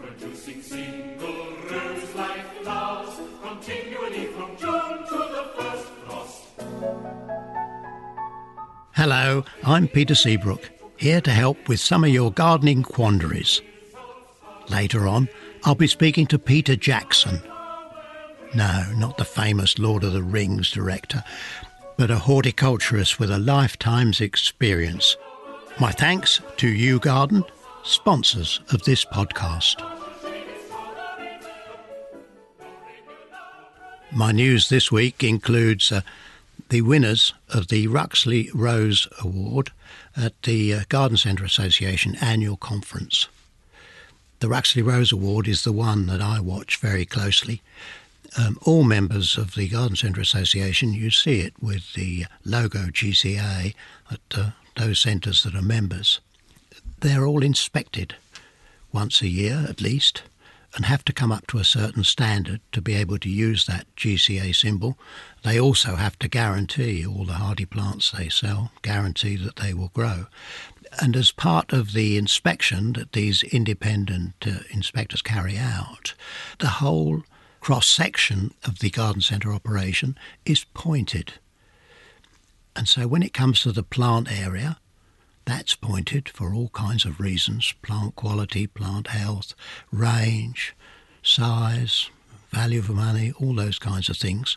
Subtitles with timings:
[0.00, 6.42] Producing single rose-like flowers continually from June to the first frost.
[8.94, 13.62] Hello, I'm Peter Seabrook, here to help with some of your gardening quandaries.
[14.68, 15.28] Later on,
[15.64, 17.40] I'll be speaking to Peter Jackson.
[18.54, 21.24] No, not the famous Lord of the Rings director,
[21.96, 25.16] but a horticulturist with a lifetime's experience.
[25.78, 27.48] My thanks to YouGarden,
[27.82, 29.80] sponsors of this podcast.
[34.12, 36.00] My news this week includes uh,
[36.68, 39.70] the winners of the Ruxley Rose Award
[40.16, 43.28] at the uh, Garden Centre Association annual conference.
[44.40, 47.62] The Ruxley Rose Award is the one that I watch very closely.
[48.38, 53.74] Um, all members of the Garden Centre Association, you see it with the logo GCA
[54.10, 56.20] at uh, those centres that are members.
[57.00, 58.16] They're all inspected
[58.92, 60.22] once a year at least
[60.74, 63.86] and have to come up to a certain standard to be able to use that
[63.96, 64.98] GCA symbol.
[65.42, 69.90] They also have to guarantee all the hardy plants they sell, guarantee that they will
[69.94, 70.26] grow.
[71.00, 76.14] And as part of the inspection that these independent uh, inspectors carry out,
[76.58, 77.22] the whole
[77.60, 81.34] cross section of the garden centre operation is pointed.
[82.76, 84.78] And so when it comes to the plant area,
[85.50, 89.54] that's pointed for all kinds of reasons plant quality, plant health,
[89.90, 90.74] range,
[91.22, 92.08] size,
[92.50, 94.56] value for money, all those kinds of things.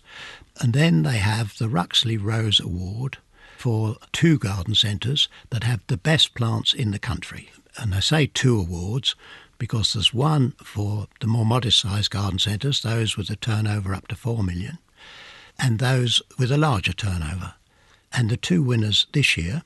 [0.59, 3.17] And then they have the Ruxley Rose Award
[3.57, 7.49] for two garden centres that have the best plants in the country.
[7.77, 9.15] And I say two awards
[9.57, 14.07] because there's one for the more modest sized garden centres, those with a turnover up
[14.09, 14.77] to 4 million,
[15.57, 17.53] and those with a larger turnover.
[18.11, 19.63] And the two winners this year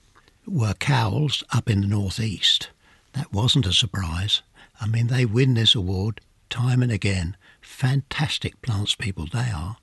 [0.47, 2.69] were Cowells up in the northeast.
[3.13, 4.41] That wasn't a surprise.
[4.79, 7.35] I mean, they win this award time and again.
[7.61, 9.77] Fantastic plants people they are.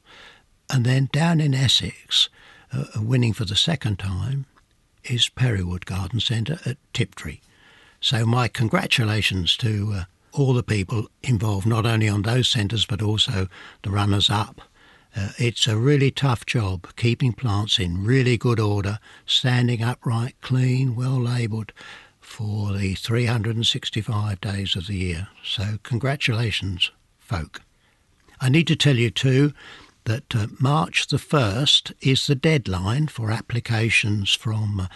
[0.70, 2.28] And then down in Essex,
[2.72, 4.46] uh, winning for the second time,
[5.04, 7.40] is Perrywood Garden Centre at Tiptree.
[8.00, 13.02] So my congratulations to uh, all the people involved, not only on those centres but
[13.02, 13.48] also
[13.82, 14.62] the runners-up.
[15.16, 20.96] Uh, it's a really tough job keeping plants in really good order, standing upright, clean,
[20.96, 21.72] well labelled
[22.20, 25.28] for the 365 days of the year.
[25.44, 27.60] So, congratulations, folk.
[28.40, 29.52] I need to tell you too
[30.04, 34.86] that uh, March the 1st is the deadline for applications from uh,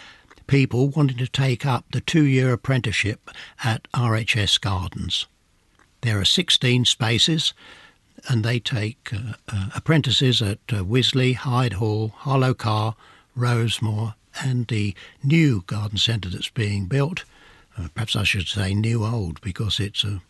[0.47, 3.29] people wanting to take up the two year apprenticeship
[3.63, 5.27] at RHS Gardens.
[6.01, 7.53] There are 16 spaces
[8.27, 12.95] and they take uh, uh, apprentices at uh, Wisley, Hyde Hall, Harlow Carr,
[13.37, 17.23] Rosemoor, and the new garden centre that's being built.
[17.77, 20.21] Uh, perhaps I should say new old because it's a,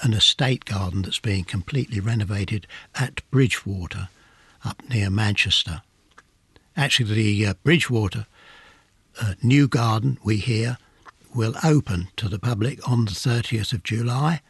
[0.00, 4.08] an estate garden that's being completely renovated at Bridgewater,
[4.64, 5.82] up near Manchester.
[6.76, 8.26] Actually, the uh, Bridgewater
[9.20, 10.78] uh, new garden, we hear,
[11.34, 14.40] will open to the public on the 30th of July.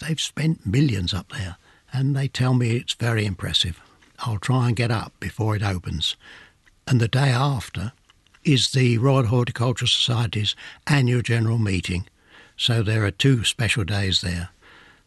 [0.00, 1.56] They've spent millions up there,
[1.92, 3.80] and they tell me it's very impressive.
[4.20, 6.16] I'll try and get up before it opens.
[6.86, 7.92] And the day after
[8.44, 10.54] is the Royal Horticultural Society's
[10.86, 12.06] annual general meeting,
[12.56, 14.50] so there are two special days there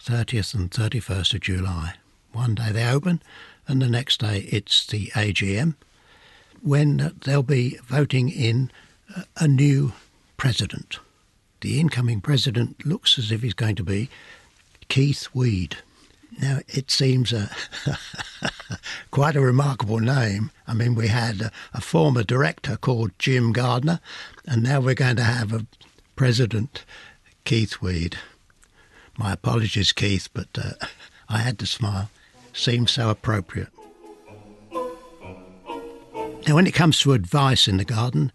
[0.04, 1.96] 30th and 31st of July.
[2.32, 3.22] One day they open,
[3.68, 5.76] and the next day it's the AGM,
[6.62, 8.72] when uh, they'll be voting in
[9.38, 9.94] a new
[10.38, 11.00] president.
[11.62, 14.10] The incoming president looks as if he's going to be
[14.90, 15.78] Keith Weed.
[16.40, 17.50] Now, it seems a
[19.12, 20.52] quite a remarkable name.
[20.68, 24.00] I mean, we had a, a, former director called Jim Gardner,
[24.46, 25.66] and now we're going to have a
[26.16, 26.84] president,
[27.44, 28.18] Keith Weed.
[29.18, 30.86] My apologies, Keith, but uh,
[31.30, 32.10] I had to smile.
[32.54, 33.70] Seems so appropriate.
[36.48, 38.32] Now, when it comes to advice in the garden,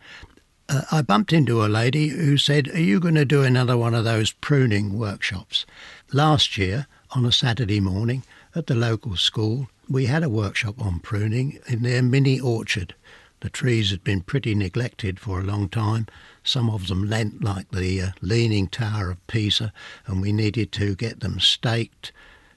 [0.68, 3.94] uh, I bumped into a lady who said, Are you going to do another one
[3.94, 5.66] of those pruning workshops?
[6.12, 8.22] Last year, on a Saturday morning
[8.54, 9.68] at the local school.
[9.88, 12.94] We had a workshop on pruning in their mini orchard.
[13.40, 16.06] The trees had been pretty neglected for a long time.
[16.44, 19.72] Some of them leant like the uh, Leaning Tower of Pisa,
[20.06, 22.12] and we needed to get them staked,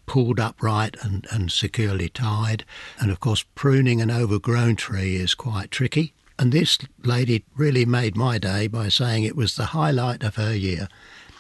[0.06, 2.64] pulled upright, and, and securely tied.
[3.00, 6.14] And of course, pruning an overgrown tree is quite tricky.
[6.38, 10.54] And this lady really made my day by saying it was the highlight of her
[10.54, 10.90] year,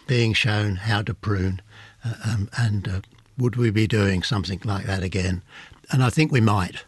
[0.07, 1.61] being shown how to prune.
[2.03, 3.01] Uh, um, and uh,
[3.37, 5.43] would we be doing something like that again?
[5.91, 6.85] And I think we might.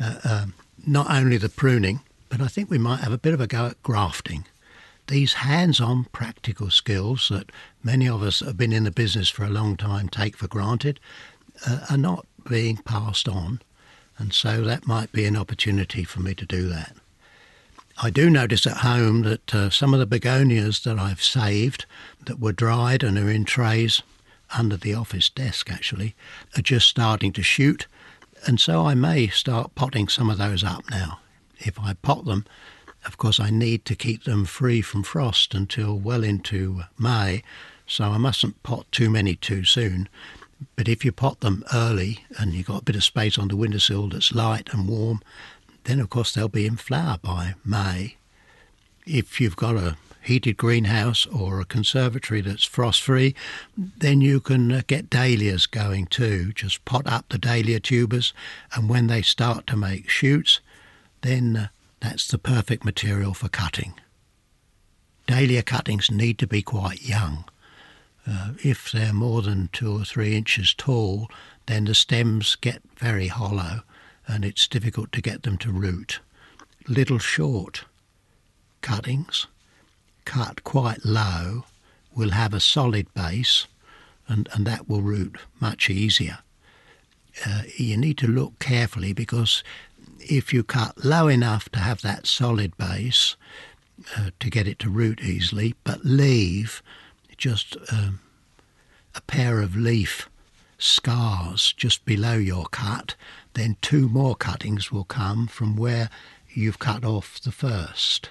[0.00, 0.54] Uh, um,
[0.86, 3.66] not only the pruning, but I think we might have a bit of a go
[3.66, 4.44] at grafting.
[5.06, 7.50] These hands on practical skills that
[7.82, 10.98] many of us have been in the business for a long time take for granted
[11.66, 13.60] uh, are not being passed on.
[14.18, 16.96] And so that might be an opportunity for me to do that.
[18.02, 21.86] I do notice at home that uh, some of the begonias that I've saved
[22.26, 24.02] that were dried and are in trays
[24.56, 26.14] under the office desk actually
[26.56, 27.86] are just starting to shoot
[28.46, 31.18] and so I may start potting some of those up now.
[31.58, 32.44] If I pot them,
[33.04, 37.42] of course, I need to keep them free from frost until well into May,
[37.86, 40.08] so I mustn't pot too many too soon.
[40.74, 43.56] But if you pot them early and you've got a bit of space on the
[43.56, 45.22] windowsill that's light and warm,
[45.86, 48.16] then of course they'll be in flower by May.
[49.06, 53.34] If you've got a heated greenhouse or a conservatory that's frost free,
[53.76, 56.52] then you can uh, get dahlias going too.
[56.52, 58.34] Just pot up the dahlia tubers,
[58.74, 60.60] and when they start to make shoots,
[61.22, 61.68] then uh,
[62.00, 63.94] that's the perfect material for cutting.
[65.28, 67.44] Dahlia cuttings need to be quite young.
[68.28, 71.28] Uh, if they're more than two or three inches tall,
[71.66, 73.82] then the stems get very hollow
[74.26, 76.20] and it's difficult to get them to root.
[76.88, 77.84] Little short
[78.80, 79.46] cuttings
[80.24, 81.64] cut quite low
[82.14, 83.66] will have a solid base
[84.28, 86.38] and, and that will root much easier.
[87.46, 89.62] Uh, you need to look carefully because
[90.18, 93.36] if you cut low enough to have that solid base
[94.16, 96.82] uh, to get it to root easily, but leave
[97.36, 98.20] just um,
[99.14, 100.28] a pair of leaf
[100.78, 103.14] scars just below your cut,
[103.54, 106.10] then two more cuttings will come from where
[106.52, 108.30] you've cut off the first.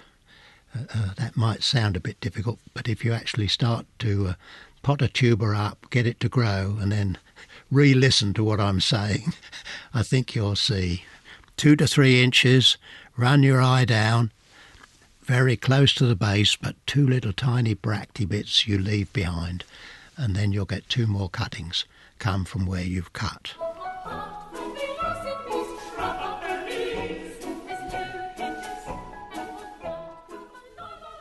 [0.75, 4.33] Uh, uh, that might sound a bit difficult, but if you actually start to uh,
[4.83, 7.17] pot a tuber up, get it to grow, and then
[7.71, 9.33] re listen to what I'm saying,
[9.93, 11.05] I think you'll see.
[11.57, 12.77] Two to three inches,
[13.17, 14.31] run your eye down,
[15.23, 19.63] very close to the base, but two little tiny bracty bits you leave behind,
[20.17, 21.85] and then you'll get two more cuttings
[22.19, 23.53] come from where you've cut.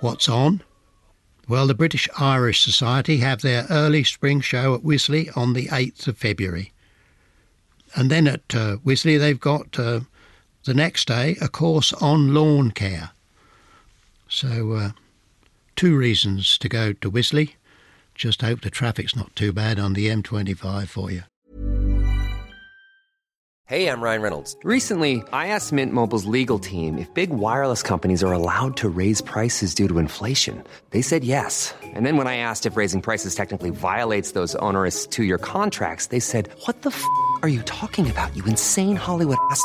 [0.01, 0.63] What's on?
[1.49, 6.09] Well, the British Iris Society have their early spring show at Wisley on the 8th
[6.09, 6.73] of February.
[7.95, 10.01] And then at uh, Wisley, they've got uh,
[10.65, 13.11] the next day a course on lawn care.
[14.29, 14.91] So, uh,
[15.77, 17.55] two reasons to go to Wisley.
[18.15, 21.23] Just hope the traffic's not too bad on the M25 for you.
[23.67, 24.59] Hey, I'm Ryan Reynolds.
[24.63, 29.23] Recently, I asked Mint Mobile's legal team if big wireless companies are allowed to raise
[29.23, 30.63] prices due to inflation.
[30.91, 31.75] They said yes.
[31.83, 36.09] And then when I asked if raising prices technically violates those onerous two year contracts,
[36.09, 37.03] they said, What the f
[37.41, 39.65] are you talking about, you insane Hollywood ass?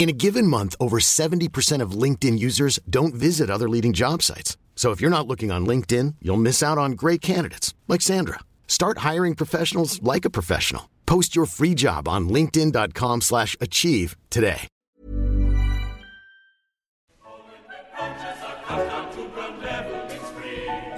[0.00, 4.56] In a given month, over 70% of LinkedIn users don't visit other leading job sites.
[4.74, 8.38] So if you're not looking on LinkedIn, you'll miss out on great candidates like Sandra.
[8.66, 10.88] Start hiring professionals like a professional.
[11.04, 14.68] Post your free job on linkedin.com slash achieve today.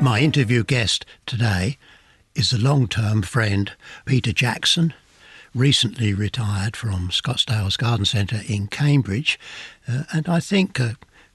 [0.01, 1.77] My interview guest today
[2.37, 3.73] is the long-term friend
[4.07, 4.95] Peter Jackson,
[5.55, 9.39] recently retired from Scotsdale's Garden Centre in Cambridge,
[9.89, 10.93] uh, and I think uh,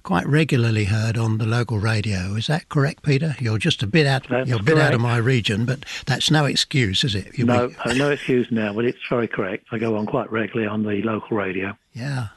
[0.07, 2.36] quite regularly heard on the local radio.
[2.36, 3.36] Is that correct, Peter?
[3.39, 4.27] You're just a bit out.
[4.29, 7.38] That's you're a bit out of my region, but that's no excuse, is it?
[7.38, 9.67] You No, uh, no excuse now, but it's very correct.
[9.71, 11.77] I go on quite regularly on the local radio.
[11.91, 12.27] Yeah.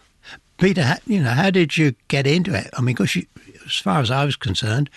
[0.59, 2.71] Peter, you know, how did you get into it?
[2.77, 3.17] I mean, because
[3.65, 4.91] as far as I was concerned,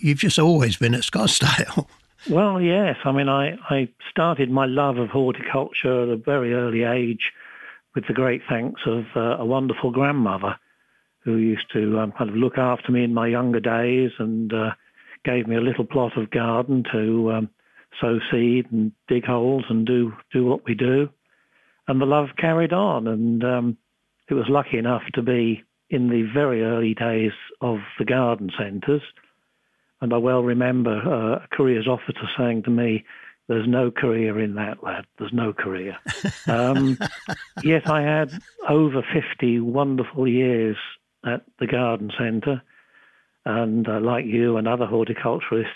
[0.00, 1.86] you've just always been at Scottsdale.
[2.30, 2.96] Well, yes.
[3.04, 7.32] I mean, I, I started my love of horticulture at a very early age
[7.94, 10.56] with the great thanks of uh, a wonderful grandmother
[11.20, 14.72] who used to um, kind of look after me in my younger days and uh,
[15.24, 17.50] gave me a little plot of garden to um,
[17.98, 21.08] sow seed and dig holes and do, do what we do.
[21.86, 23.06] And the love carried on.
[23.06, 23.78] And um,
[24.28, 27.32] it was lucky enough to be in the very early days
[27.62, 29.02] of the garden centres.
[30.00, 33.04] And I well remember uh, a careers officer saying to me,
[33.48, 35.06] there's no career in that, lad.
[35.18, 35.96] There's no career.
[36.46, 36.98] Um,
[37.62, 38.32] yet I had
[38.68, 40.76] over 50 wonderful years
[41.24, 42.62] at the garden centre.
[43.44, 45.72] And uh, like you and other horticulturists,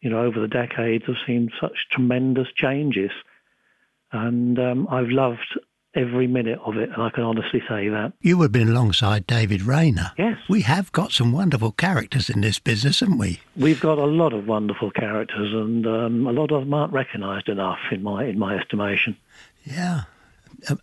[0.00, 3.12] you know, over the decades I've seen such tremendous changes.
[4.10, 5.58] And um, I've loved
[5.94, 8.12] every minute of it, and I can honestly say that.
[8.20, 10.12] You have been alongside David Rayner.
[10.18, 10.38] Yes.
[10.48, 13.40] We have got some wonderful characters in this business, haven't we?
[13.56, 17.48] We've got a lot of wonderful characters, and um, a lot of them aren't recognised
[17.48, 19.16] enough, in my in my estimation.
[19.64, 20.02] Yeah.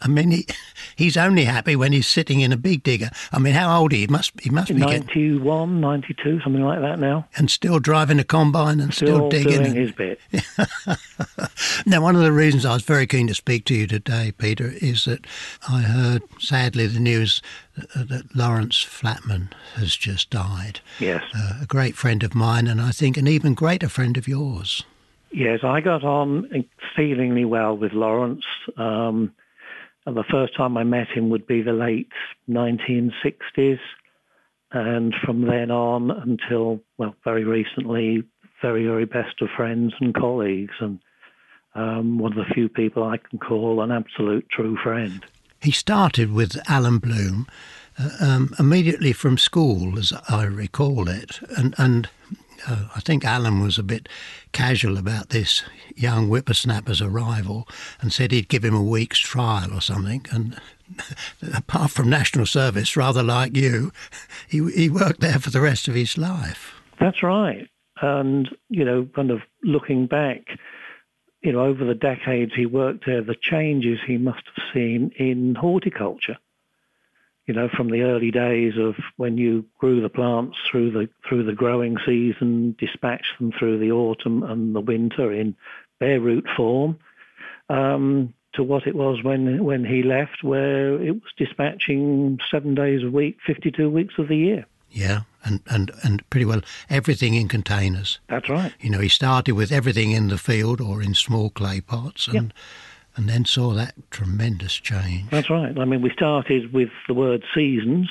[0.02, 0.48] I mean, he,
[0.96, 3.10] he's only happy when he's sitting in a big digger.
[3.32, 7.28] I mean, how old he must he must be 91, 92, something like that now.
[7.36, 9.64] And still driving a combine and still, Still digging.
[9.64, 10.20] doing his bit.
[11.86, 14.74] Now, one of the reasons I was very keen to speak to you today, Peter,
[14.82, 15.26] is that
[15.68, 17.42] I heard, sadly, the news
[17.78, 20.82] that, that Lawrence Flatman has just died.
[21.00, 21.24] Yes.
[21.36, 24.84] Uh, a great friend of mine, and I think an even greater friend of yours.
[25.32, 28.46] Yes, I got on exceedingly well with Lawrence.
[28.78, 29.32] Um,
[30.10, 32.12] and the first time I met him would be the late
[32.50, 33.80] 1960s.
[34.72, 38.24] And from then on until, well, very recently,
[38.60, 40.74] very, very best of friends and colleagues.
[40.80, 41.00] And
[41.75, 45.24] um, one of the few people I can call an absolute true friend.
[45.62, 47.48] He started with Alan Bloom
[48.00, 52.10] uh, um, immediately from school, as I recall it, and and
[52.68, 54.10] uh, I think Alan was a bit
[54.51, 55.63] casual about this
[55.96, 57.68] young whippersnapper's arrival
[58.01, 60.25] and said he'd give him a week's trial or something.
[60.32, 60.60] And
[61.54, 63.92] apart from national service, rather like you,
[64.48, 66.74] he he worked there for the rest of his life.
[67.00, 67.68] That's right.
[68.01, 70.58] And, you know, kind of looking back,
[71.42, 75.56] you know, over the decades he worked there, the changes he must have seen in
[75.56, 76.38] horticulture.
[77.50, 81.46] You know, from the early days of when you grew the plants through the through
[81.46, 85.56] the growing season, dispatched them through the autumn and the winter in
[86.00, 87.00] bare root form,
[87.68, 93.03] um, to what it was when when he left, where it was dispatching seven days
[93.03, 94.68] a week, fifty-two weeks of the year.
[94.91, 98.20] Yeah, and, and, and pretty well everything in containers.
[98.27, 98.74] That's right.
[98.79, 102.53] You know, he started with everything in the field or in small clay pots and
[103.16, 105.30] and then saw that tremendous change.
[105.30, 105.78] That's right.
[105.78, 108.10] I mean, we started with the word seasons,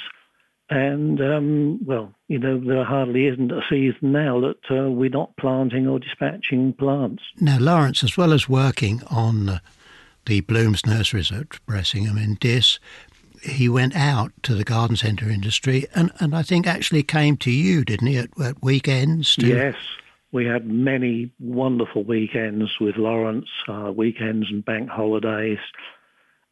[0.71, 5.37] and um, well, you know, there hardly isn't a season now that uh, we're not
[5.37, 7.23] planting or dispatching plants.
[7.41, 9.61] Now, Lawrence, as well as working on
[10.27, 12.79] the Blooms nurseries at Bressingham in Diss,
[13.43, 17.51] he went out to the garden centre industry and, and I think actually came to
[17.51, 19.37] you, didn't he, at, at weekends?
[19.37, 19.77] To, Yes,
[20.33, 25.59] we had many wonderful weekends with Lawrence, uh, weekends and bank holidays,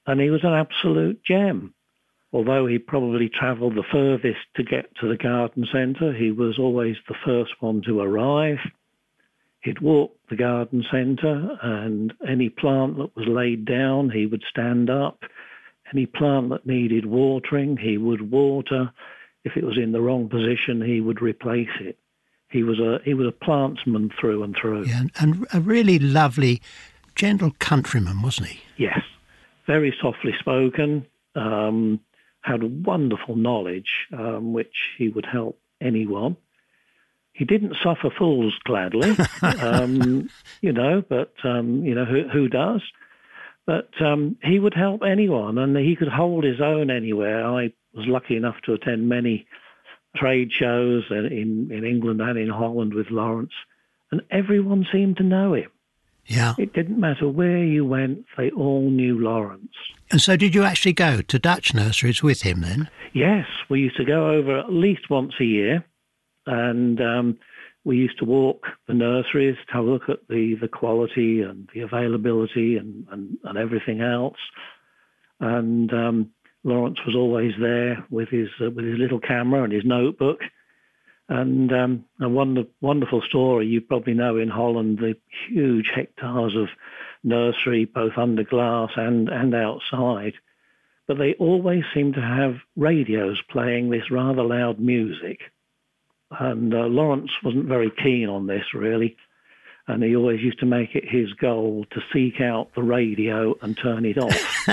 [0.06, 1.74] and he was an absolute gem.
[2.32, 6.96] Although he probably travelled the furthest to get to the garden centre, he was always
[7.08, 8.58] the first one to arrive.
[9.60, 14.90] He'd walk the garden centre, and any plant that was laid down, he would stand
[14.90, 15.20] up.
[15.92, 18.92] Any plant that needed watering, he would water.
[19.44, 21.98] If it was in the wrong position, he would replace it.
[22.48, 24.86] He was a he was a plantsman through and through.
[24.86, 26.62] Yeah, and, and a really lovely,
[27.14, 28.60] gentle countryman, wasn't he?
[28.76, 29.00] Yes,
[29.66, 31.06] very softly spoken.
[31.34, 32.00] Um,
[32.46, 36.36] had wonderful knowledge, um, which he would help anyone.
[37.32, 40.30] He didn't suffer fools gladly, um,
[40.62, 42.82] you know, but um, you know who, who does.
[43.66, 47.44] But um, he would help anyone, and he could hold his own anywhere.
[47.44, 49.46] I was lucky enough to attend many
[50.16, 53.52] trade shows in in England and in Holland with Lawrence,
[54.10, 55.70] and everyone seemed to know him.
[56.26, 56.54] Yeah.
[56.58, 59.74] It didn't matter where you went; they all knew Lawrence.
[60.10, 62.88] And so, did you actually go to Dutch nurseries with him then?
[63.12, 65.84] Yes, we used to go over at least once a year,
[66.46, 67.38] and um,
[67.86, 71.68] we used to walk the nurseries to have a look at the, the quality and
[71.72, 74.38] the availability and, and, and everything else.
[75.38, 76.30] And um,
[76.66, 80.40] Lawrence was always there with his uh, with his little camera and his notebook.
[81.28, 85.16] And um, a wonder, wonderful story you probably know in Holland the
[85.48, 86.68] huge hectares of
[87.24, 90.34] nursery, both under glass and, and outside.
[91.08, 95.40] But they always seem to have radios playing this rather loud music.
[96.30, 99.16] And uh, Lawrence wasn't very keen on this, really.
[99.88, 103.78] And he always used to make it his goal to seek out the radio and
[103.78, 104.68] turn it off.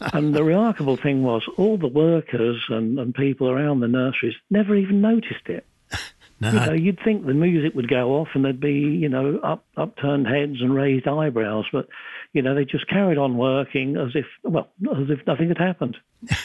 [0.12, 4.74] and the remarkable thing was, all the workers and, and people around the nurseries never
[4.74, 5.66] even noticed it.
[6.42, 9.38] No, You know, you'd think the music would go off and there'd be, you know,
[9.42, 11.86] up, upturned heads and raised eyebrows, but,
[12.32, 15.98] you know, they just carried on working as if, well, as if nothing had happened.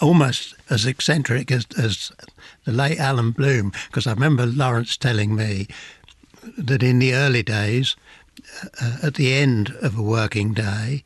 [0.00, 2.12] almost as eccentric as, as
[2.64, 5.68] the late Alan Bloom, because I remember Lawrence telling me
[6.58, 7.96] that in the early days,
[8.80, 11.04] uh, at the end of a working day,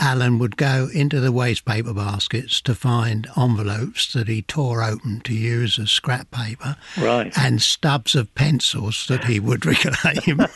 [0.00, 5.20] Alan would go into the waste paper baskets to find envelopes that he tore open
[5.24, 7.32] to use as scrap paper Right.
[7.36, 10.46] and stubs of pencils that he would reclaim.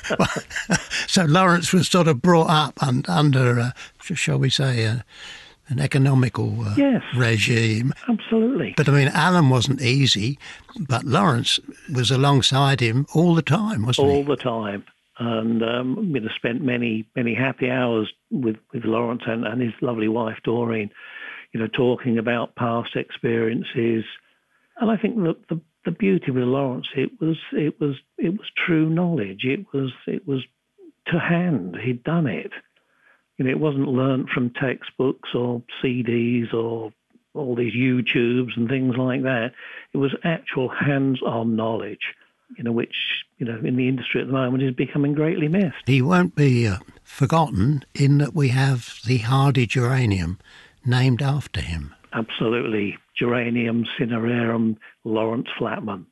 [1.09, 3.71] so Lawrence was sort of brought up un- under, uh,
[4.14, 4.97] shall we say, uh,
[5.69, 7.02] an economical uh, Yes.
[7.16, 7.92] regime.
[8.09, 8.75] Absolutely.
[8.76, 10.38] But I mean, Alan wasn't easy,
[10.88, 11.61] but Lawrence
[11.95, 14.19] was alongside him all the time, wasn't all he?
[14.19, 14.85] All the time.
[15.19, 19.73] And um, you know, spent many many happy hours with with Lawrence and, and his
[19.81, 20.90] lovely wife Doreen,
[21.52, 24.04] you know, talking about past experiences.
[24.81, 28.50] And I think that the the beauty with Lawrence, it was it was it was
[28.66, 29.45] true knowledge.
[29.45, 30.42] It was it was
[31.09, 31.76] to hand.
[31.85, 32.50] He'd done it.
[33.42, 36.92] You know, it wasn't learnt from textbooks or CDs or
[37.34, 39.50] all these YouTubes and things like that.
[39.92, 42.14] It was actual hands-on knowledge
[42.56, 42.94] you know, which
[43.38, 45.75] you know in the industry at the moment is becoming greatly missed.
[45.87, 50.38] He won't be uh, forgotten in that we have the hardy geranium
[50.84, 51.94] named after him.
[52.12, 56.04] Absolutely, geranium cinereum Lawrence Flatman,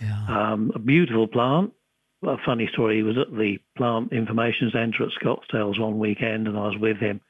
[0.00, 0.26] Yeah.
[0.52, 1.72] um, a beautiful plant.
[2.22, 2.96] A funny story.
[2.96, 6.96] He was at the plant information centre at Scotsdale's one weekend, and I was with
[6.96, 7.20] him.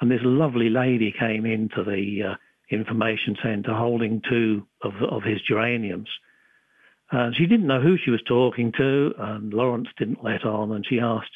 [0.00, 2.34] And this lovely lady came into the uh,
[2.70, 6.08] information centre holding two of, of his geraniums.
[7.10, 10.72] And she didn't know who she was talking to, and Lawrence didn't let on.
[10.72, 11.32] And she asked,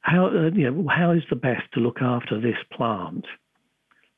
[0.00, 3.24] "How, uh, you know, how is the best to look after this plant?"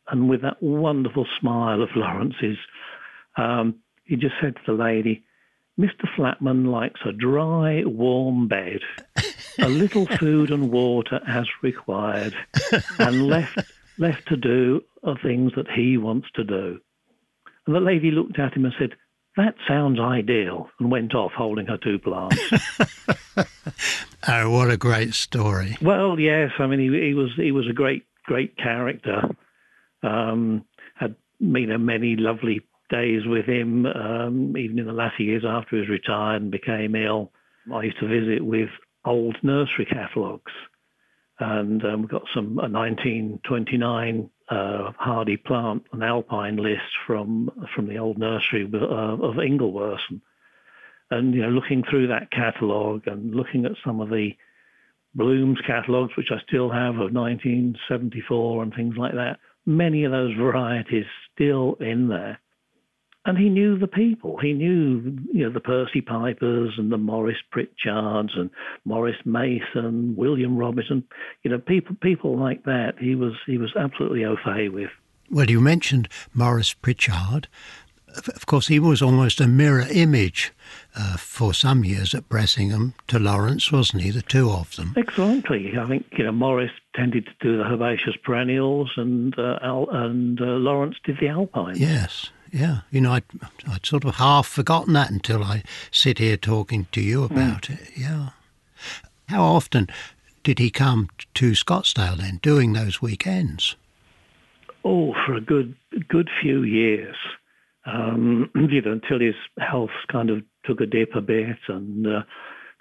[0.09, 2.59] And with that wonderful smile of Lawrence's,
[3.37, 5.25] um, he just said to the lady,
[5.79, 6.09] "Mr.
[6.17, 8.81] Flatman likes a dry, warm bed,
[9.59, 12.35] a little food and water as required,
[12.99, 13.59] and left
[13.99, 16.81] left to do are things that he wants to do."
[17.67, 18.95] And the lady looked at him and said,
[19.37, 22.39] that sounds ideal, and went off holding her two plants.
[24.29, 25.77] Oh, what a great story.
[25.81, 29.23] well, yes, I mean, he, he was he was a great great character.
[30.03, 30.65] Um,
[30.97, 35.77] had you know many lovely days with him, um, even in the latter years after
[35.77, 37.33] he was retired and became ill.
[37.73, 38.69] I used to visit with
[39.05, 40.53] old nursery catalogues,
[41.41, 47.89] and um, we got some a 1929 uh, hardy plant, an alpine list from from
[47.89, 50.21] the old nursery uh, of Ingleworth, and,
[51.11, 54.37] and you know looking through that catalogue and looking at some of the
[55.17, 59.39] Bloom's catalogues, which I still have of 1974 and things like that.
[59.65, 62.39] Many of those varieties still in there.
[63.27, 64.39] And he knew the people.
[64.39, 68.51] He knew, you know, the Percy Pipers and the Morris Pritchards and
[68.85, 71.03] Morris Mason, William Robinson,
[71.43, 72.95] you know, people people like that.
[73.01, 74.91] He was he was absolutely au fait with.
[75.29, 77.49] Well, you mentioned Morris Pritchard.
[78.17, 80.53] Of course, he was almost a mirror image
[80.97, 84.11] uh, for some years at Bressingham to Lawrence, wasn't he?
[84.11, 84.95] The two of them.
[84.97, 85.77] Exactly.
[85.77, 90.41] I think you know Morris tended to do the herbaceous perennials, and uh, Al, and
[90.41, 91.77] uh, Lawrence did the alpine.
[91.77, 92.81] Yes, yeah.
[92.91, 93.25] You know, I'd,
[93.69, 97.91] I'd sort of half forgotten that until I sit here talking to you about it.
[97.95, 98.31] Yeah.
[99.29, 99.89] How often
[100.43, 103.77] did he come to Scotsdale then, doing those weekends?
[104.85, 105.75] Oh, for a good
[106.09, 107.17] good few years.
[107.85, 112.23] Um, you know, until his health kind of took a dip a bit and uh,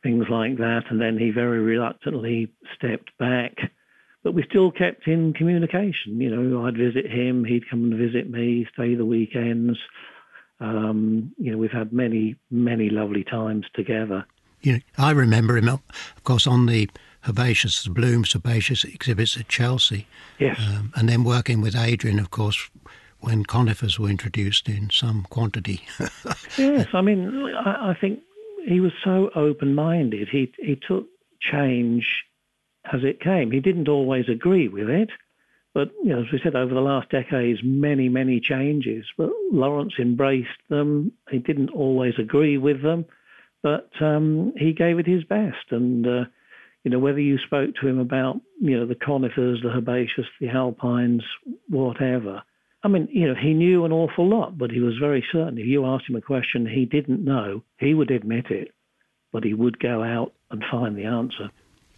[0.03, 3.57] things like that, and then he very reluctantly stepped back.
[4.25, 6.19] But we still kept in communication.
[6.19, 9.77] You know, I'd visit him, he'd come and visit me, stay the weekends.
[10.59, 14.25] Um, you know, we've had many, many lovely times together.
[14.61, 16.89] You know, I remember him, of course, on the
[17.29, 20.07] herbaceous, Bloom's herbaceous exhibits at Chelsea,
[20.39, 20.59] Yes.
[20.59, 22.71] um, and then working with Adrian, of course,
[23.19, 25.85] when conifers were introduced in some quantity.
[26.57, 28.21] Yes, I mean, I, I think
[28.67, 30.29] he was so open-minded.
[30.29, 31.05] He he took
[31.39, 32.07] change
[32.91, 33.51] as it came.
[33.51, 35.09] He didn't always agree with it,
[35.73, 39.05] but you know, as we said, over the last decades, many many changes.
[39.17, 41.11] But Lawrence embraced them.
[41.29, 43.05] He didn't always agree with them,
[43.61, 45.71] but um, he gave it his best.
[45.71, 46.25] And uh,
[46.83, 50.49] you know, whether you spoke to him about you know the conifers, the herbaceous, the
[50.49, 51.23] alpines,
[51.69, 52.43] whatever.
[52.83, 55.57] I mean, you know, he knew an awful lot, but he was very certain.
[55.57, 58.71] If you asked him a question he didn't know, he would admit it.
[59.35, 61.49] but he would go out and find the answer.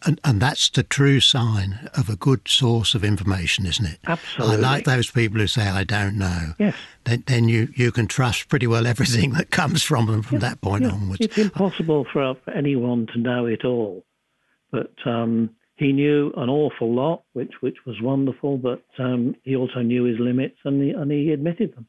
[0.05, 3.99] And, and that's the true sign of a good source of information, isn't it?
[4.05, 4.55] Absolutely.
[4.55, 6.53] I like those people who say, I don't know.
[6.59, 6.75] Yes.
[7.05, 10.61] Then, then you, you can trust pretty well everything that comes from them from that
[10.61, 11.21] point Yeah, onwards.
[11.21, 14.05] It's impossible for anyone to know it all,
[14.71, 18.57] but um, he knew an awful lot, which which was wonderful.
[18.57, 21.87] But um, he also knew his limits, and he, and he admitted them.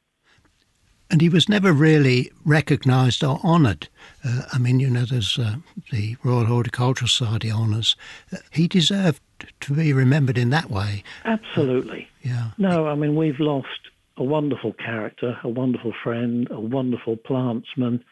[1.11, 3.89] And he was never really recognised or honoured.
[4.25, 5.57] Uh, I mean, you know, there's uh,
[5.91, 7.97] the Royal Horticultural Society honours.
[8.33, 9.21] Uh, he deserved
[9.61, 11.03] to be remembered in that way.
[11.25, 12.09] Absolutely.
[12.23, 12.51] Yeah.
[12.59, 13.69] No, I mean we've lost
[14.17, 18.03] a wonderful character, a wonderful friend, a wonderful plantsman.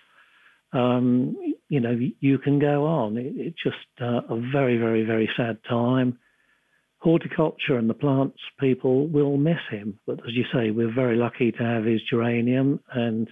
[0.72, 1.36] Um,
[1.68, 3.16] you know, you can go on.
[3.16, 6.18] It, it's just uh, a very, very, very sad time.
[6.98, 11.52] Horticulture and the plants people will miss him, but as you say, we're very lucky
[11.52, 13.28] to have his geranium, and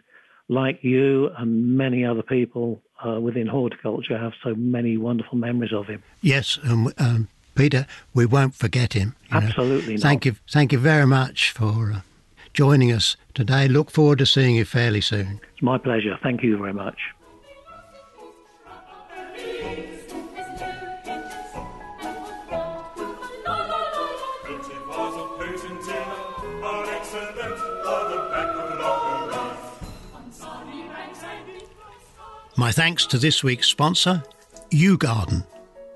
[0.48, 5.86] like you and many other people uh, within horticulture, have so many wonderful memories of
[5.86, 6.02] him.
[6.20, 9.14] Yes, um, um, Peter, we won't forget him.
[9.30, 10.02] Absolutely not.
[10.02, 12.00] Thank you, thank you very much for uh,
[12.52, 13.68] joining us today.
[13.68, 15.40] Look forward to seeing you fairly soon.
[15.52, 16.18] It's my pleasure.
[16.22, 16.96] Thank you very much.
[32.56, 34.22] My thanks to this week's sponsor,
[34.70, 35.44] YouGarden,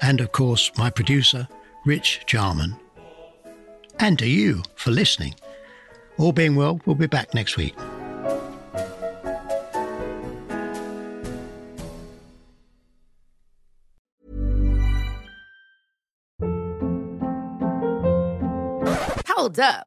[0.03, 1.47] and of course my producer,
[1.87, 2.77] Rich Jarman.
[4.01, 5.37] And to you for listening.
[6.18, 7.77] All being well, we'll be back next week.
[19.29, 19.87] Hold up.